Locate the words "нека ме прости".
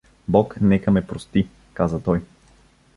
0.61-1.47